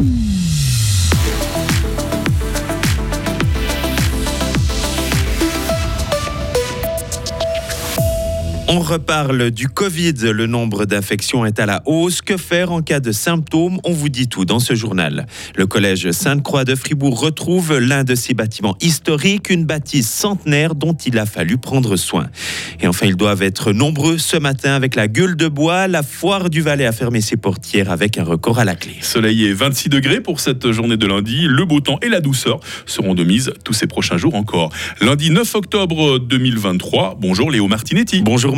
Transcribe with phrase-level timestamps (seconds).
[0.00, 0.47] Mm-hmm.
[8.70, 10.12] On reparle du Covid.
[10.24, 12.20] Le nombre d'infections est à la hausse.
[12.20, 13.80] Que faire en cas de symptômes?
[13.82, 15.24] On vous dit tout dans ce journal.
[15.56, 20.92] Le collège Sainte-Croix de Fribourg retrouve l'un de ses bâtiments historiques, une bâtisse centenaire dont
[20.92, 22.26] il a fallu prendre soin.
[22.82, 25.88] Et enfin, ils doivent être nombreux ce matin avec la gueule de bois.
[25.88, 28.96] La foire du Valais a fermé ses portières avec un record à la clé.
[29.00, 31.46] Soleil et 26 degrés pour cette journée de lundi.
[31.48, 34.70] Le beau temps et la douceur seront de mise tous ces prochains jours encore.
[35.00, 37.16] Lundi 9 octobre 2023.
[37.18, 38.20] Bonjour Léo Martinetti.
[38.20, 38.57] Bonjour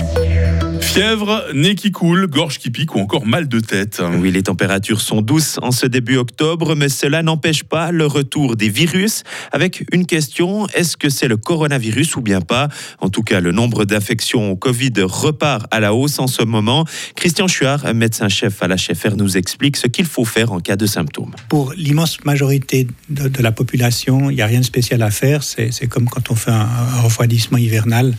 [0.91, 4.01] Fièvre, nez qui coule, gorge qui pique ou encore mal de tête.
[4.19, 8.57] Oui, les températures sont douces en ce début octobre, mais cela n'empêche pas le retour
[8.57, 9.23] des virus.
[9.53, 12.67] Avec une question, est-ce que c'est le coronavirus ou bien pas?
[12.99, 16.83] En tout cas, le nombre d'infections au Covid repart à la hausse en ce moment.
[17.15, 20.87] Christian Chuard, médecin-chef à la HFR, nous explique ce qu'il faut faire en cas de
[20.87, 21.31] symptômes.
[21.47, 25.43] Pour l'immense majorité de, la population, il n'y a rien de spécial à faire.
[25.43, 26.67] C'est comme quand on fait un
[27.01, 28.13] refroidissement hivernal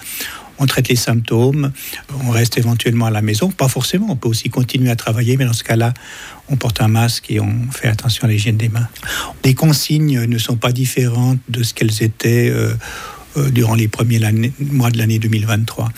[0.62, 1.72] on traite les symptômes,
[2.24, 5.44] on reste éventuellement à la maison, pas forcément, on peut aussi continuer à travailler, mais
[5.44, 5.92] dans ce cas-là,
[6.48, 8.88] on porte un masque et on fait attention à l'hygiène des mains.
[9.44, 12.50] Les consignes ne sont pas différentes de ce qu'elles étaient.
[12.50, 12.74] Euh,
[13.38, 14.20] euh, durant les premiers
[14.60, 15.88] mois de l'année 2023.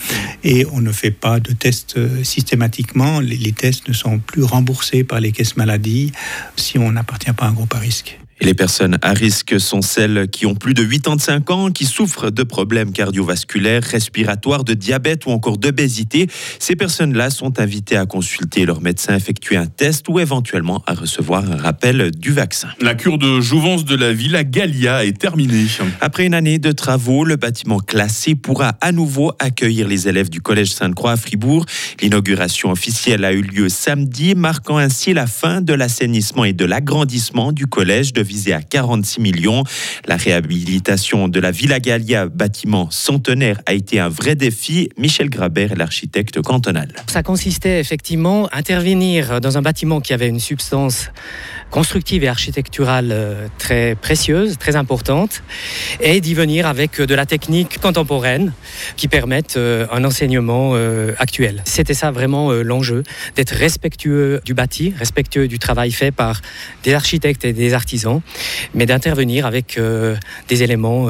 [0.45, 3.19] Et on ne fait pas de tests euh, systématiquement.
[3.19, 6.13] Les, tests ne sont plus remboursés par les caisses maladies
[6.55, 8.17] si on n'appartient pas à un groupe à risque.
[8.41, 12.31] Et les personnes à risque sont celles qui ont plus de 85 ans, qui souffrent
[12.31, 16.27] de problèmes cardiovasculaires, respiratoires, de diabète ou encore d'obésité.
[16.59, 21.49] Ces personnes-là sont invitées à consulter leur médecin, effectuer un test ou éventuellement à recevoir
[21.49, 22.67] un rappel du vaccin.
[22.81, 25.65] La cure de jouvence de la Villa Gallia est terminée.
[26.01, 30.41] Après une année de travaux, le bâtiment classé pourra à nouveau accueillir les élèves du
[30.41, 31.65] Collège Sainte-Croix à Fribourg.
[32.01, 37.53] L'inauguration officielle a eu lieu samedi, marquant ainsi la fin de l'assainissement et de l'agrandissement
[37.53, 39.63] du collège de visé à 46 millions.
[40.05, 44.89] La réhabilitation de la Villa Gallia, bâtiment centenaire, a été un vrai défi.
[44.97, 46.89] Michel Grabert est l'architecte cantonal.
[47.07, 51.09] Ça consistait effectivement à intervenir dans un bâtiment qui avait une substance
[51.71, 55.43] constructive et architecturale euh, très précieuse, très importante,
[56.01, 58.53] et d'y venir avec de la technique contemporaine
[58.95, 61.61] qui permette euh, un enseignement euh, actuel.
[61.65, 63.03] C'était ça vraiment l'enjeu,
[63.35, 66.41] d'être respectueux du bâti, respectueux du travail fait par
[66.83, 68.14] des architectes et des artisans,
[68.73, 69.79] mais d'intervenir avec
[70.47, 71.07] des éléments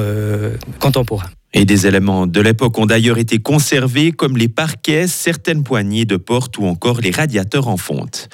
[0.78, 1.30] contemporains.
[1.58, 6.16] Et des éléments de l'époque ont d'ailleurs été conservés, comme les parquets, certaines poignées de
[6.16, 8.28] porte ou encore les radiateurs en fonte.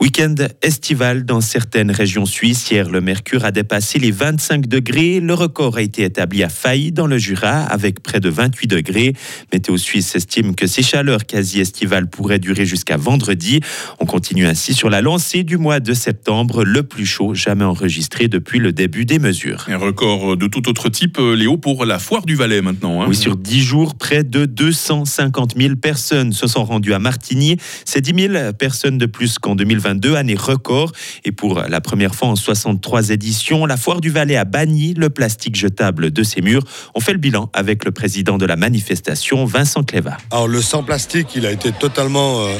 [0.00, 2.70] Week-end estival dans certaines régions suisses.
[2.70, 5.20] Hier, le mercure a dépassé les 25 degrés.
[5.20, 9.12] Le record a été établi à Failly, dans le Jura, avec près de 28 degrés.
[9.52, 13.60] Météo Suisse estime que ces chaleurs quasi estivales pourraient durer jusqu'à vendredi.
[14.00, 18.28] On continue ainsi sur la lancée du mois de septembre, le plus chaud jamais enregistré
[18.28, 19.66] depuis le début des mesures.
[19.68, 23.02] Un record de tout autre type, Léo, pour la foire du Valais maintenant.
[23.02, 23.06] Hein.
[23.08, 27.56] Oui, sur 10 jours, près de 250 000 personnes se sont rendues à Martigny.
[27.84, 30.92] C'est 10 000 personnes de plus qu'en 2022, année record.
[31.24, 35.10] Et pour la première fois en 63 éditions, la Foire du Valais a banni le
[35.10, 36.64] plastique jetable de ses murs.
[36.94, 40.16] On fait le bilan avec le président de la manifestation, Vincent Cléva.
[40.30, 42.56] Alors le sans plastique, il a été totalement euh,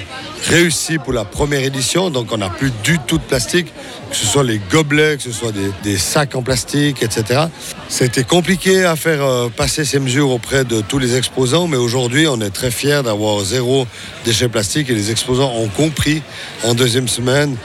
[0.49, 2.11] réussi pour la première édition.
[2.11, 3.67] Donc on n'a plus du tout de plastique,
[4.11, 7.45] que ce soit les gobelets, que ce soit des, sacs en plastique, etc.
[7.89, 12.27] C'était compliqué à faire euh, passer ces mesures auprès de tous les exposants, mais aujourd'hui,
[12.27, 13.87] on est très fiers d'avoir zéro
[14.25, 16.23] déchet plastique et les exposants ont compris
[16.65, 17.57] en deuxième semaine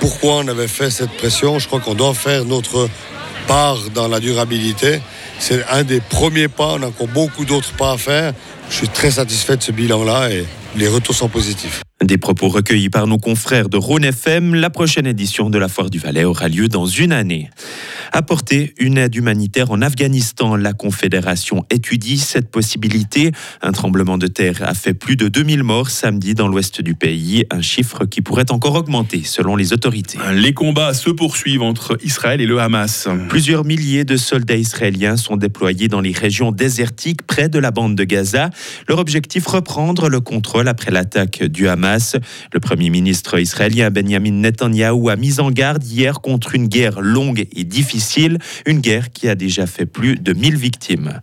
[0.00, 1.58] pourquoi on avait fait cette pression.
[1.58, 2.88] Je crois qu'on doit faire notre
[3.46, 5.00] part dans la durabilité.
[5.38, 8.32] C'est un des premiers pas, on a encore beaucoup d'autres pas à faire.
[8.70, 10.44] Je suis très satisfait de ce bilan-là et
[10.76, 11.82] les retours sont positifs.
[12.04, 14.54] Des propos recueillis par nos confrères de Rhône FM.
[14.54, 17.50] La prochaine édition de la Foire du Valais aura lieu dans une année.
[18.16, 20.56] Apporter une aide humanitaire en Afghanistan.
[20.56, 23.30] La Confédération étudie cette possibilité.
[23.60, 27.44] Un tremblement de terre a fait plus de 2000 morts samedi dans l'ouest du pays,
[27.50, 30.16] un chiffre qui pourrait encore augmenter selon les autorités.
[30.32, 33.06] Les combats se poursuivent entre Israël et le Hamas.
[33.28, 37.96] Plusieurs milliers de soldats israéliens sont déployés dans les régions désertiques près de la bande
[37.96, 38.48] de Gaza.
[38.88, 42.16] Leur objectif reprendre le contrôle après l'attaque du Hamas.
[42.54, 47.46] Le Premier ministre israélien Benjamin Netanyahu a mis en garde hier contre une guerre longue
[47.54, 48.05] et difficile
[48.66, 51.20] une guerre qui a déjà fait plus de 1000 victimes.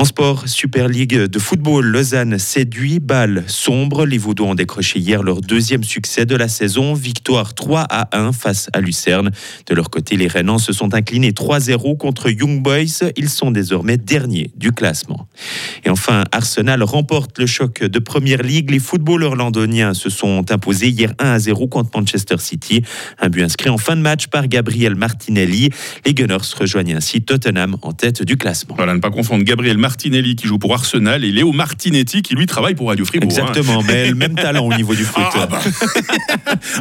[0.00, 4.06] En sport, Super League de football, Lausanne séduit, balle sombre.
[4.06, 8.32] Les Vaudois ont décroché hier leur deuxième succès de la saison, victoire 3 à 1
[8.32, 9.30] face à Lucerne.
[9.66, 13.10] De leur côté, les Rennans se sont inclinés 3-0 contre Young Boys.
[13.18, 15.28] Ils sont désormais derniers du classement.
[15.84, 18.70] Et enfin, Arsenal remporte le choc de Première Ligue.
[18.70, 22.82] Les footballeurs londoniens se sont imposés hier 1 à 0 contre Manchester City.
[23.18, 25.68] Un but inscrit en fin de match par Gabriel Martinelli.
[26.06, 28.76] Les Gunners rejoignent ainsi Tottenham en tête du classement.
[28.78, 32.46] Voilà, ne pas confondre Gabriel Martinelli qui joue pour Arsenal et Léo Martinetti qui lui
[32.46, 33.30] travaille pour Radio Fribourg.
[33.30, 33.46] hein.
[33.48, 35.22] Exactement, mais le même talent au niveau du foot.
[35.34, 35.60] Ah bah.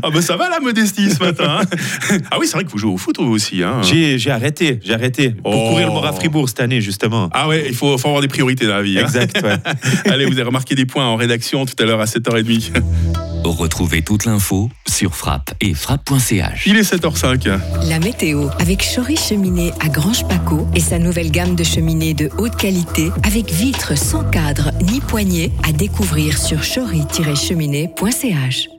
[0.04, 1.60] Ah bah ça va la modestie ce matin.
[1.62, 2.18] hein.
[2.32, 3.64] ah oui, c'est vrai que vous jouez au foot vous aussi.
[3.64, 3.82] Hein.
[3.84, 5.70] J'ai arrêté, j'ai arrêté pour Oh.
[5.70, 7.30] courir le Mora Fribourg cette année justement.
[7.34, 8.98] Ah ouais, il faut, faut avoir des priorités dans la vie.
[9.00, 9.04] hein.
[9.04, 9.42] Exact.
[9.44, 9.58] ouais.
[10.12, 12.72] Allez, vous avez remarqué des points en rédaction tout à l'heure à 7h30.
[13.44, 16.66] Retrouvez toute l'info sur frappe et frappe.ch.
[16.66, 17.60] Il est 7h05.
[17.90, 22.30] La météo avec Chory Cheminée à Grange Paco et sa nouvelle gamme de cheminées de
[22.38, 28.79] haute qualité avec vitres sans cadre ni poignée à découvrir sur chory-cheminée.ch.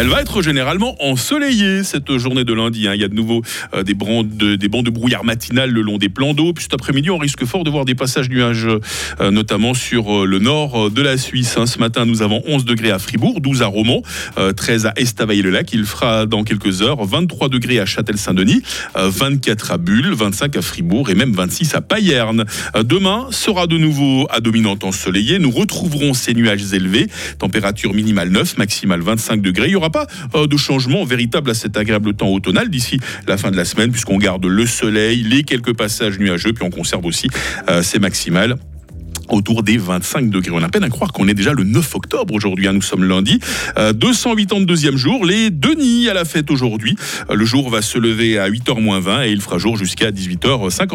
[0.00, 2.86] Elle va être généralement ensoleillée cette journée de lundi.
[2.86, 2.92] hein.
[2.94, 3.42] Il y a de nouveau
[3.74, 6.52] euh, des, bancs de, de brouillard matinal le long des plans d'eau.
[6.52, 8.78] Puis cet après-midi, on risque fort de voir des passages nuageux,
[9.20, 11.56] euh, notamment sur euh, le nord de la Suisse.
[11.58, 11.66] hein.
[11.66, 14.02] Ce matin, nous avons 11 degrés à Fribourg, 12 à Romont,
[14.38, 15.72] euh, 13 à Estavayer-le-Lac.
[15.72, 18.62] Il fera dans quelques heures 23 degrés à Châtel-Saint-Denis,
[18.96, 22.44] euh, 24 à Bulle, 25 à Fribourg et même 26 à Payerne.
[22.84, 25.40] Demain sera de nouveau à dominante ensoleillée.
[25.40, 27.08] Nous retrouverons ces nuages élevés.
[27.40, 29.66] Température minimale 9, maximale 25 degrés.
[29.66, 33.36] Il n'y aura pas euh, de changement véritable à cet agréable temps automnal d'ici la
[33.36, 37.04] fin de la semaine, puisqu'on garde le soleil, les quelques passages nuageux, puis on conserve
[37.06, 37.28] aussi
[37.68, 38.56] euh, ces maximales
[39.28, 40.52] autour des 25 degrés.
[40.54, 43.04] On a peine à croire qu'on est déjà le 9 octobre aujourd'hui, hein, nous sommes
[43.04, 43.38] lundi.
[43.76, 46.96] Euh, 282e jour, les Denis à la fête aujourd'hui.
[47.30, 50.10] Euh, le jour va se lever à 8h moins 20 et il fera jour jusqu'à
[50.10, 50.86] 18h50.